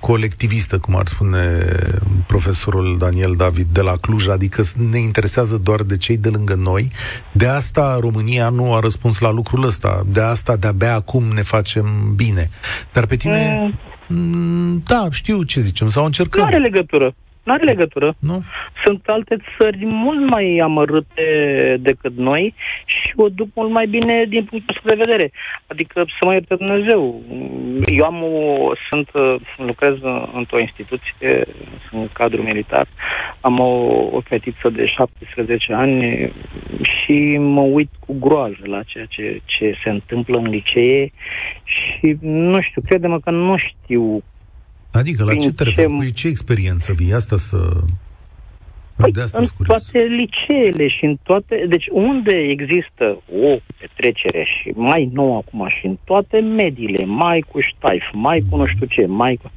[0.00, 1.38] colectivistă, cum ar spune
[2.26, 6.90] profesorul Daniel David de la Cluj, adică ne interesează doar de cei de lângă noi.
[7.32, 11.86] De asta România nu a răspuns la lucrul ăsta, de asta de-abia acum ne facem
[12.16, 12.48] bine.
[12.92, 13.70] Dar pe tine...
[14.08, 14.82] Mm.
[14.86, 16.40] Da, știu ce zicem, sau încercăm.
[16.40, 17.14] Nu are legătură.
[17.48, 18.14] Nu are legătură.
[18.18, 18.42] Nu?
[18.84, 21.26] Sunt alte țări mult mai amărâte
[21.80, 25.30] decât noi și o duc mult mai bine din punctul ăsta de vedere.
[25.66, 27.22] Adică să mă ierte Dumnezeu.
[27.86, 29.08] Eu am o, sunt,
[29.56, 29.94] lucrez
[30.34, 31.44] într-o instituție,
[31.90, 32.86] sunt cadru militar,
[33.40, 33.72] am o,
[34.16, 36.32] o fetiță de 17 ani
[36.80, 41.12] și mă uit cu groază la ceea ce, ce se întâmplă în licee
[41.64, 44.22] și nu știu, crede-mă că nu știu
[44.98, 45.98] Adică la ce trebuie?
[45.98, 46.06] Ce...
[46.06, 47.12] Cu ce experiență vii?
[47.12, 47.56] Asta să...
[48.96, 51.64] Păi, de asta în toate liceele și în toate...
[51.68, 57.60] Deci unde există o petrecere și mai nou acum și în toate mediile, mai cu
[57.60, 59.50] ștaif, mai cu nu știu ce, mai cu...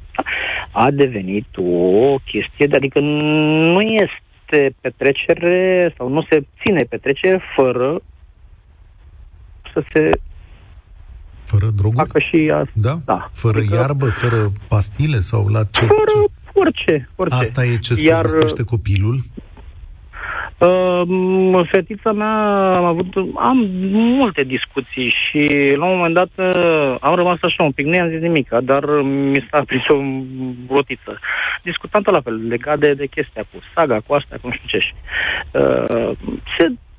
[0.70, 8.02] A devenit o chestie, de, adică nu este petrecere sau nu se ține petrecere fără
[9.72, 10.10] să se
[11.52, 12.06] fără droguri?
[12.06, 12.60] Facă și ea.
[12.72, 12.94] Da?
[13.04, 13.30] da.
[13.32, 13.74] Fără adică...
[13.74, 15.84] iarbă, fără pastile sau la ce?
[15.86, 16.16] Fără
[16.52, 17.34] orice, orice.
[17.34, 18.20] Asta e ce Iar...
[18.20, 19.16] povestește copilul?
[20.58, 22.34] Uh, fetița mea
[22.76, 23.56] am avut, am
[23.90, 25.40] multe discuții și
[25.76, 28.84] la un moment dat uh, am rămas așa un pic, nu i-am zis nimic, dar
[29.02, 29.96] mi s-a prins o
[30.74, 31.18] rotiță.
[31.62, 34.80] Discutam la fel, legat de, de chestia cu saga, cu asta, cu nu știu ce.
[35.58, 36.16] Uh,
[36.58, 36.91] se Mm,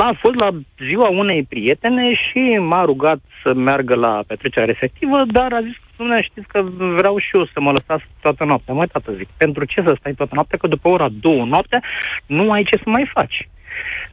[0.00, 0.50] a fost la
[0.88, 6.22] ziua unei prietene și m-a rugat să meargă la petrecerea respectivă, dar a zis, domnule,
[6.22, 8.74] știți că vreau și eu să mă lăsați toată noaptea.
[8.74, 11.82] Mai tată zic, pentru ce să stai toată noaptea, că după ora două noaptea
[12.26, 13.48] nu ai ce să mai faci.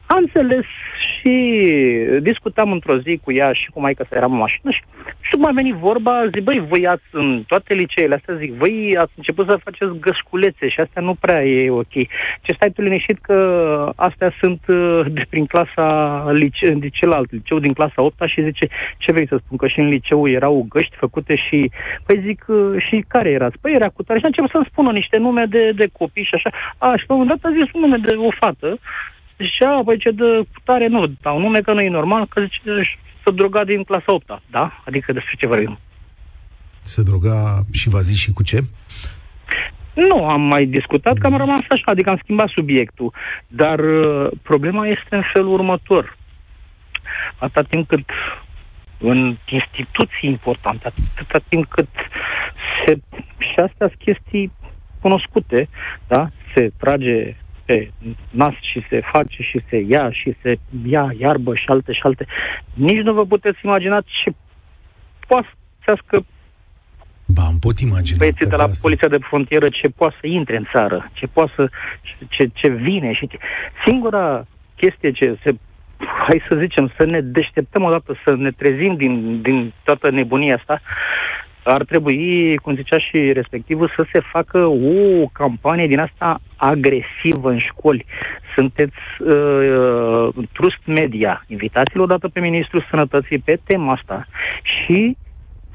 [0.06, 0.64] Am înțeles
[1.04, 1.34] și
[2.20, 4.82] discutam într-o zi cu ea și cu maica să eram în mașină și,
[5.20, 8.96] și după a venit vorba, zic, băi, voi ați în toate liceele astea, zic, voi
[8.98, 11.92] ați început să faceți găsculețe și astea nu prea e ok.
[12.40, 13.38] Ce stai tu liniștit că
[13.96, 15.86] astea sunt uh, de prin clasa
[16.32, 18.66] lice, de celălalt liceu, din clasa 8 și zice,
[18.98, 21.70] ce vrei să spun, că și în liceu erau găști făcute și,
[22.06, 23.58] păi zic, uh, și care erați?
[23.60, 26.34] Păi era cu tare și a început să-mi spună niște nume de, de copii și
[26.34, 26.50] așa.
[26.78, 28.78] A, și pe un moment dat a zis un nume de o fată
[29.38, 33.30] Zicea, băi, ce de tare nu, dau nume că nu e normal, că zice, să
[33.30, 34.82] droga din clasa 8 da?
[34.86, 35.78] Adică despre ce vorbim.
[36.82, 38.60] Se droga și va zis și cu ce?
[39.94, 43.12] Nu, am mai discutat, că am rămas așa, adică am schimbat subiectul.
[43.46, 46.16] Dar uh, problema este în felul următor.
[47.38, 48.08] Atâta timp cât
[48.98, 51.88] în instituții importante, atâta timp cât
[52.86, 52.98] se,
[53.38, 54.52] și astea sunt chestii
[55.00, 55.68] cunoscute,
[56.06, 56.28] da?
[56.54, 57.90] Se trage pe
[58.30, 62.26] nas și se face și se ia și se ia iarbă și alte și alte.
[62.74, 64.34] Nici nu vă puteți imagina ce
[65.26, 65.48] poate
[65.84, 66.22] să
[67.26, 68.18] Ba, îmi pot imagina.
[68.18, 68.78] Băieții de la asta.
[68.82, 71.70] poliția de frontieră ce poate să intre în țară, ce poate să,
[72.28, 73.38] ce, ce vine și ce...
[73.84, 74.46] Singura
[74.76, 75.54] chestie ce se
[76.26, 80.80] hai să zicem, să ne deșteptăm odată, să ne trezim din, din toată nebunia asta,
[81.64, 87.58] ar trebui, cum zicea și respectivul, să se facă o campanie din asta agresivă în
[87.58, 88.06] școli.
[88.54, 91.44] Sunteți uh, trust media.
[91.46, 94.26] Invitați-l odată pe Ministrul Sănătății pe tema asta
[94.62, 95.16] și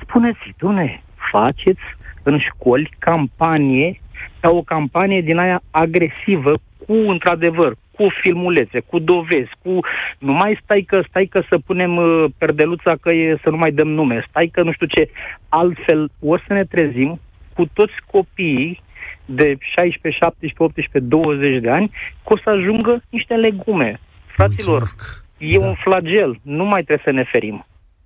[0.02, 1.82] spuneți, domne, faceți
[2.23, 4.02] în școli campanie
[4.39, 6.54] ca o campanie din aia agresivă
[6.86, 9.79] cu, într-adevăr, cu filmulețe, cu dovezi, cu
[10.19, 13.71] nu mai stai că stai că să punem uh, perdeluța că e să nu mai
[13.71, 15.09] dăm nume, stai că nu știu ce.
[15.49, 17.19] Altfel o să ne trezim
[17.53, 18.81] cu toți copiii
[19.25, 21.91] de 16, 17, 18, 20 de ani,
[22.23, 23.99] că o să ajungă niște legume.
[24.35, 25.25] Fraților, Mulțumesc.
[25.38, 25.65] e da.
[25.65, 27.65] un flagel, nu mai trebuie să ne ferim.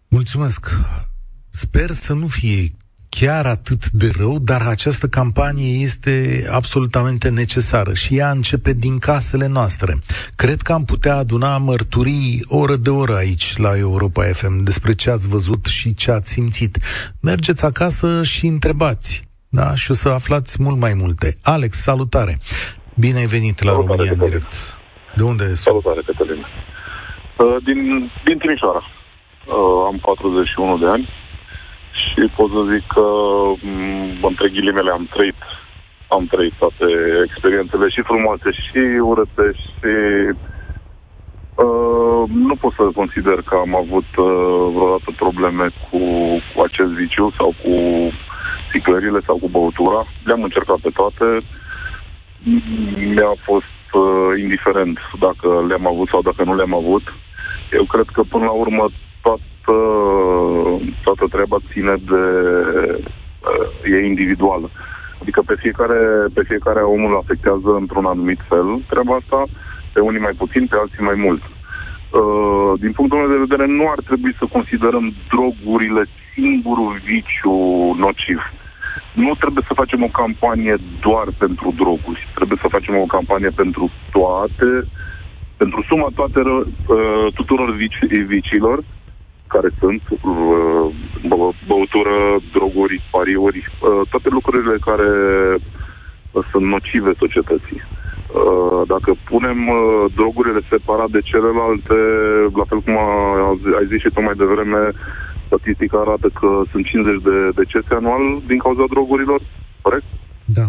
[0.10, 0.70] Mulțumesc.
[1.50, 2.60] Sper să nu fie
[3.20, 9.48] chiar atât de rău, dar această campanie este absolutamente necesară și ea începe din casele
[9.48, 9.94] noastre.
[10.36, 15.10] Cred că am putea aduna mărturii oră de oră aici la Europa FM despre ce
[15.10, 16.78] ați văzut și ce ați simțit.
[17.22, 19.76] Mergeți acasă și întrebați, da?
[19.76, 21.38] Și o să aflați mult mai multe.
[21.44, 22.38] Alex, salutare!
[23.00, 24.54] Bine ai venit la salutare, România în direct.
[25.16, 26.42] De unde Salutare, Cătălin.
[26.42, 28.84] Uh, din, din Timișoara.
[29.48, 31.23] Uh, am 41 de ani
[32.02, 33.06] și pot să zic că
[33.62, 35.40] mm, între ghilimele am trăit
[36.16, 36.88] am trăit toate
[37.28, 39.94] experiențele și frumoase și urâte și
[41.64, 46.00] uh, nu pot să consider că am avut uh, vreodată probleme cu,
[46.50, 47.74] cu acest viciu sau cu
[48.70, 50.02] sticlările sau cu băutura.
[50.26, 51.28] Le-am încercat pe toate.
[53.16, 57.04] Mi-a fost uh, indiferent dacă le-am avut sau dacă nu le-am avut.
[57.72, 58.86] Eu cred că până la urmă
[59.66, 62.24] toată toată treaba ține de...
[63.50, 64.70] Uh, e individuală.
[65.22, 66.00] Adică pe fiecare,
[66.34, 69.44] pe fiecare om îl afectează într-un anumit fel treaba asta,
[69.94, 71.42] pe unii mai puțin, pe alții mai mult.
[71.44, 77.58] Uh, din punctul meu de vedere, nu ar trebui să considerăm drogurile singurul viciu
[78.06, 78.40] nociv.
[79.14, 82.28] Nu trebuie să facem o campanie doar pentru droguri.
[82.36, 84.70] Trebuie să facem o campanie pentru toate,
[85.58, 88.00] pentru suma toate uh, tuturor vici,
[88.34, 88.84] viciilor,
[89.54, 90.86] care sunt, uh,
[91.68, 92.16] băutură,
[92.54, 95.10] droguri, pariuri, uh, toate lucrurile care
[96.52, 97.82] sunt nocive societății.
[97.82, 99.60] Uh, dacă punem
[100.16, 101.98] drogurile separat de celelalte,
[102.60, 102.98] la fel cum
[103.80, 104.82] ai zis și tu mai devreme,
[105.46, 109.42] statistica arată că sunt 50 de decese anual din cauza drogurilor,
[109.82, 110.06] corect?
[110.46, 110.66] Da.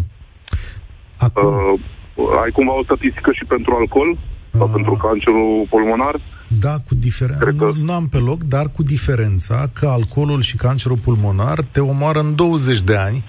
[1.18, 1.44] Acum...
[1.44, 4.16] Uh, ai cumva o statistică și pentru alcool?
[4.58, 4.72] Sau uh...
[4.76, 6.16] pentru cancerul pulmonar?
[6.60, 7.44] Da, cu diferența.
[7.44, 7.50] Că...
[7.50, 12.18] Nu, nu am pe loc, dar cu diferența că alcoolul și cancerul pulmonar te omoară
[12.18, 13.24] în 20 de ani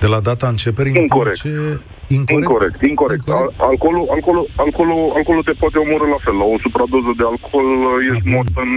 [0.00, 0.96] de la data începerii.
[0.96, 1.36] Incorrect.
[1.36, 1.48] Ce...
[2.08, 2.48] Incorrect.
[2.48, 3.26] Incorrect, incorrect.
[3.26, 3.58] incorrect.
[3.58, 6.36] Al- alcoolul, alcoolul, alcoolul, alcoolul te poate omorâ la fel.
[6.42, 8.72] La o supradoză de alcool uh, ești mort în...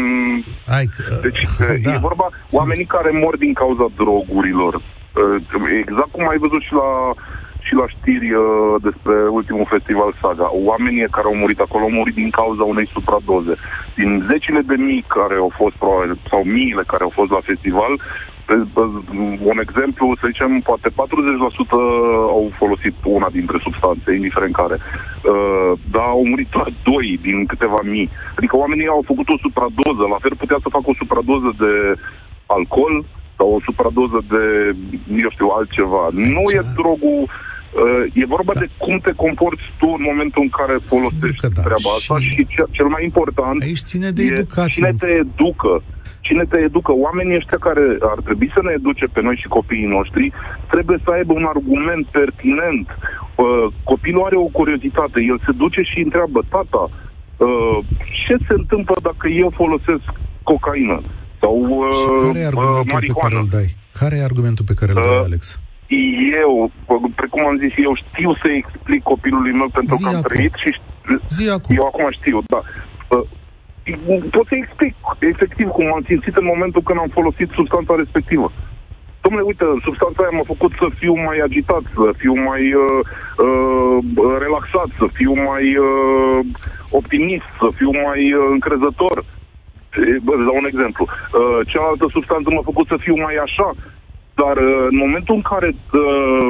[0.73, 1.41] Hai, uh, deci
[1.85, 1.93] da.
[1.93, 2.27] e vorba,
[2.59, 4.83] oamenii care mor din cauza drogurilor, uh,
[5.85, 6.89] exact cum ai văzut și la
[7.69, 8.43] și la știri uh,
[8.87, 10.47] despre ultimul festival Saga.
[10.69, 13.55] Oamenii care au murit acolo au murit din cauza unei supradoze.
[13.99, 17.93] Din zecile de mii care au fost, probabil, sau miile care au fost la festival,
[19.51, 20.93] un exemplu, să zicem, poate 40%
[22.37, 24.77] au folosit una dintre substanțe, indiferent care.
[24.79, 28.09] Uh, dar au murit doar doi din câteva mii.
[28.37, 31.73] Adică oamenii au făcut o supradoză, la fel putea să facă o supradoză de
[32.55, 32.95] alcool
[33.37, 34.43] sau o supradoză de,
[35.23, 36.03] eu știu, altceva.
[36.35, 37.48] Nu e drogul Uh,
[38.13, 38.59] e vorba da.
[38.59, 41.61] de cum te comporți tu în momentul în care folosești da.
[41.67, 44.71] treaba asta și, și cel mai important Aici ține de educație.
[44.75, 45.73] cine te educă
[46.29, 46.91] cine te educă.
[47.07, 50.25] Oamenii ăștia care ar trebui să ne educe pe noi și copiii noștri
[50.73, 52.87] trebuie să aibă un argument pertinent.
[52.95, 57.77] Uh, copilul are o curiozitate, el se duce și întreabă, tata, uh,
[58.23, 60.05] ce se întâmplă dacă eu folosesc
[60.49, 60.97] cocaină?
[61.41, 63.67] Sau uh, care e argumentul uh, pe care îl dai?
[63.99, 65.59] Care e argumentul pe care îl dai, uh, Alex?
[66.43, 66.71] Eu,
[67.15, 70.27] precum am zis, eu știu să explic copilului meu pentru Zi că am acum.
[70.29, 70.69] trăit și
[71.35, 71.75] Zi acum.
[71.79, 72.61] eu acum știu, da.
[73.15, 73.25] Uh,
[74.31, 78.51] pot să explic efectiv cum am simțit în momentul când am folosit substanța respectivă.
[79.21, 82.99] Domnule, uite, substanța aia m-a făcut să fiu mai agitat, să fiu mai uh,
[83.45, 83.97] uh,
[84.43, 86.39] relaxat, să fiu mai uh,
[86.99, 89.17] optimist, să fiu mai uh, încrezător.
[90.25, 91.03] Bă, dau un exemplu.
[91.09, 93.67] Uh, cealaltă substanță m-a făcut să fiu mai așa,
[94.41, 96.49] dar uh, în momentul în care uh,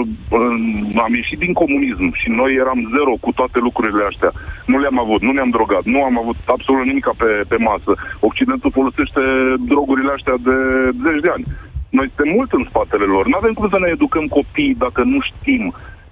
[1.05, 4.31] am ieșit din comunism și noi eram zero cu toate lucrurile astea,
[4.71, 7.91] nu le-am avut, nu ne-am drogat, nu am avut absolut nimic pe, pe masă.
[8.29, 9.21] Occidentul folosește
[9.71, 10.55] drogurile astea de
[11.05, 11.45] zeci de ani.
[11.97, 13.23] Noi suntem mult în spatele lor.
[13.27, 15.63] Nu avem cum să ne educăm copiii dacă nu știm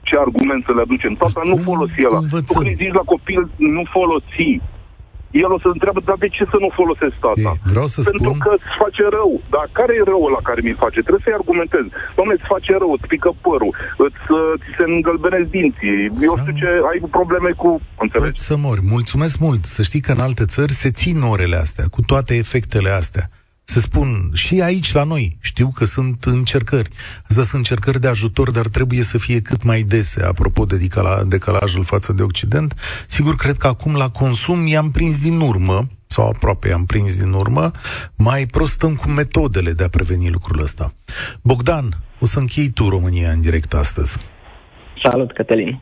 [0.07, 1.13] ce argument să le aducem.
[1.21, 2.19] Tata, nu folosi ăla.
[2.47, 4.49] Tu când zici la copil, nu folosi
[5.43, 7.51] el o să întreabă, dar de ce să nu folosesc asta?
[7.55, 8.39] E, vreau să Pentru spun...
[8.45, 9.31] că îți face rău.
[9.55, 10.99] Dar care e răul la care mi-l face?
[11.05, 11.85] Trebuie să-i argumentez.
[12.17, 13.71] Domnule, îți face rău, îți pică părul,
[14.05, 14.21] îți,
[14.61, 15.97] ți se îngălbenezi dinții.
[16.27, 17.69] Eu știu ce, ai probleme cu...
[18.03, 18.31] Înțelegi?
[18.31, 18.81] Poți să mori.
[18.95, 19.63] Mulțumesc mult.
[19.75, 23.25] Să știi că în alte țări se țin orele astea, cu toate efectele astea
[23.69, 25.37] se spun și aici la noi.
[25.41, 26.89] Știu că sunt încercări.
[27.29, 30.77] Astea sunt încercări de ajutor, dar trebuie să fie cât mai dese, apropo de
[31.27, 32.73] decalajul față de Occident.
[33.07, 37.31] Sigur, cred că acum la consum i-am prins din urmă, sau aproape i-am prins din
[37.31, 37.71] urmă,
[38.17, 40.93] mai prostăm cu metodele de a preveni lucrul ăsta.
[41.43, 41.85] Bogdan,
[42.19, 44.13] o să închei tu România în direct astăzi.
[45.03, 45.79] Salut, Cătălin.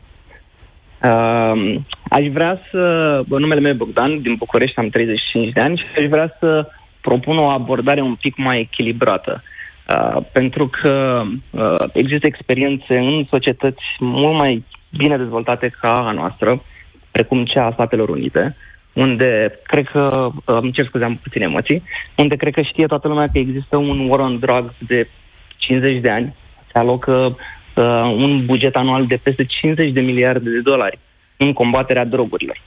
[1.02, 1.80] Uh,
[2.10, 2.80] aș vrea să...
[3.28, 6.68] Numele meu e Bogdan, din București, am 35 de ani și aș vrea să
[7.08, 9.42] propun o abordare un pic mai echilibrată.
[9.42, 14.64] Uh, pentru că uh, există experiențe în societăți mult mai
[14.96, 16.62] bine dezvoltate ca a noastră,
[17.10, 18.56] precum cea a Statelor Unite,
[18.92, 21.82] unde cred că, uh, îmi cer scuze, am puține emoții,
[22.16, 25.08] unde cred că știe toată lumea că există un war on drugs de
[25.56, 26.34] 50 de ani,
[26.72, 27.36] se alocă
[27.74, 30.98] uh, un buget anual de peste 50 de miliarde de dolari
[31.36, 32.58] în combaterea drogurilor.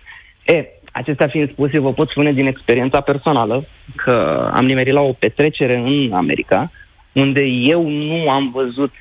[0.46, 3.66] E, Acestea fiind spuse, vă pot spune din experiența personală
[3.96, 6.72] că am nimerit la o petrecere în America,
[7.12, 8.94] unde eu nu am văzut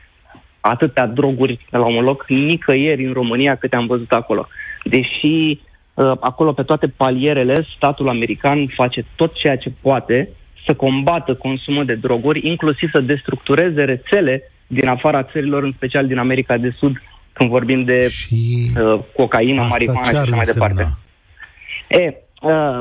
[0.60, 4.48] atâtea droguri la un loc nicăieri în România câte am văzut acolo.
[4.84, 5.60] Deși
[5.94, 10.28] uh, acolo pe toate palierele statul american face tot ceea ce poate
[10.66, 16.18] să combată consumul de droguri, inclusiv să destructureze rețele din afara țărilor, în special din
[16.18, 20.88] America de Sud, când vorbim de și uh, cocaină, marihuana și așa mai departe.
[21.88, 22.78] E, uh,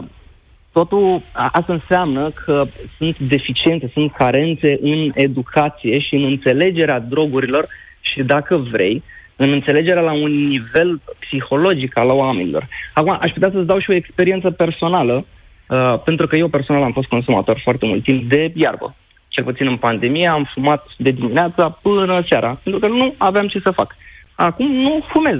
[0.71, 2.65] totul, asta înseamnă că
[2.97, 7.67] sunt deficiențe, sunt carențe în educație și în înțelegerea drogurilor
[7.99, 9.03] și, dacă vrei,
[9.35, 12.67] în înțelegerea la un nivel psihologic al oamenilor.
[12.93, 15.25] Acum, aș putea să-ți dau și o experiență personală,
[15.67, 18.95] uh, pentru că eu personal am fost consumator foarte mult timp de iarbă.
[19.27, 23.59] Cel puțin în pandemie am fumat de dimineața până seara, pentru că nu aveam ce
[23.59, 23.95] să fac.
[24.35, 25.39] Acum nu fumez.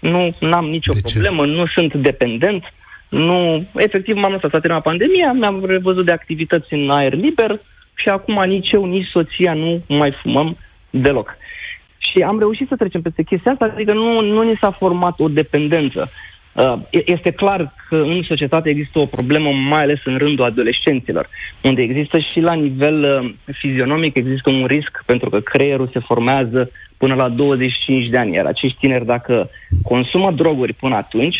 [0.00, 1.50] Nu am nicio de problemă, ce?
[1.50, 2.64] nu sunt dependent,
[3.08, 7.60] nu, efectiv m-am lăsat, s-a terminat pandemia, mi-am revăzut de activități în aer liber
[7.94, 10.56] și acum nici eu, nici soția nu mai fumăm
[10.90, 11.36] deloc.
[11.98, 15.28] Și am reușit să trecem peste chestia asta, adică nu, nu ni s-a format o
[15.28, 16.10] dependență.
[16.52, 21.28] Uh, este clar că în societate există o problemă, mai ales în rândul adolescenților,
[21.62, 26.70] unde există și la nivel uh, fizionomic există un risc, pentru că creierul se formează
[26.96, 29.50] până la 25 de ani, iar acești tineri, dacă
[29.82, 31.38] consumă droguri până atunci,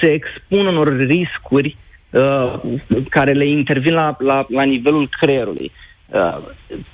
[0.00, 1.76] se expun unor riscuri
[2.10, 2.60] uh,
[3.08, 5.72] care le intervin la, la, la nivelul creierului.
[6.06, 6.38] Uh,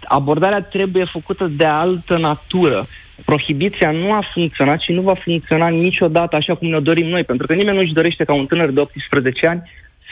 [0.04, 2.86] abordarea trebuie făcută de altă natură.
[3.24, 7.46] Prohibiția nu a funcționat și nu va funcționa niciodată așa cum ne dorim noi, pentru
[7.46, 9.62] că nimeni nu își dorește ca un tânăr de 18 ani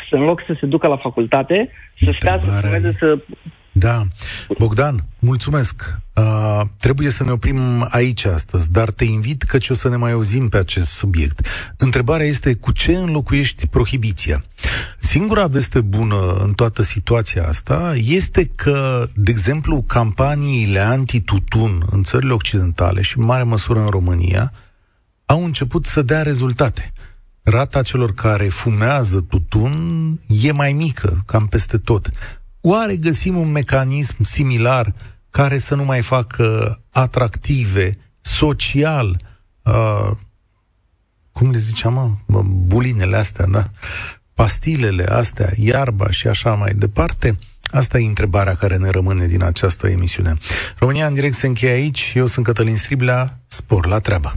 [0.08, 3.18] să, în loc să se ducă la facultate, să stea să fumeze, să
[3.76, 4.06] da.
[4.58, 5.98] Bogdan, mulțumesc.
[6.14, 10.12] Uh, trebuie să ne oprim aici astăzi, dar te invit căci o să ne mai
[10.12, 11.46] auzim pe acest subiect.
[11.76, 14.44] Întrebarea este cu ce înlocuiești prohibiția?
[14.98, 22.32] Singura veste bună în toată situația asta este că, de exemplu, campaniile anti-tutun în țările
[22.32, 24.52] occidentale și în mare măsură în România
[25.26, 26.92] au început să dea rezultate.
[27.42, 32.08] Rata celor care fumează tutun e mai mică, cam peste tot.
[32.66, 34.94] Oare găsim un mecanism similar
[35.30, 39.16] care să nu mai facă atractive, social,
[39.62, 40.10] uh,
[41.32, 43.70] cum le ziceam, mă, bulinele astea, da?
[44.34, 47.38] pastilele astea, iarba și așa mai departe?
[47.62, 50.34] Asta e întrebarea care ne rămâne din această emisiune.
[50.78, 52.12] România în direct se încheie aici.
[52.14, 53.40] Eu sunt Cătălin Striblea.
[53.46, 54.32] Spor la treabă.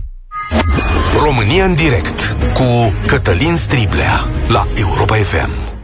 [1.24, 5.77] România în direct cu Cătălin Striblea la Europa FM.